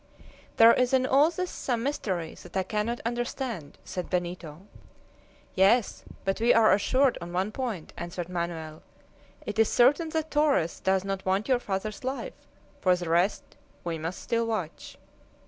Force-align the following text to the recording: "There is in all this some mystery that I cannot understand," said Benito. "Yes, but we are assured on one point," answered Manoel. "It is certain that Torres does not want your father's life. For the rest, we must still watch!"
"There 0.57 0.73
is 0.73 0.95
in 0.95 1.05
all 1.05 1.29
this 1.29 1.51
some 1.51 1.83
mystery 1.83 2.33
that 2.41 2.57
I 2.57 2.63
cannot 2.63 3.01
understand," 3.05 3.77
said 3.85 4.09
Benito. 4.09 4.61
"Yes, 5.53 6.03
but 6.25 6.41
we 6.41 6.55
are 6.55 6.73
assured 6.73 7.19
on 7.21 7.31
one 7.33 7.51
point," 7.51 7.93
answered 7.97 8.27
Manoel. 8.27 8.81
"It 9.45 9.59
is 9.59 9.69
certain 9.69 10.09
that 10.09 10.31
Torres 10.31 10.79
does 10.79 11.03
not 11.03 11.23
want 11.23 11.47
your 11.47 11.59
father's 11.59 12.03
life. 12.03 12.33
For 12.79 12.95
the 12.95 13.11
rest, 13.11 13.43
we 13.83 13.99
must 13.99 14.23
still 14.23 14.47
watch!" 14.47 14.97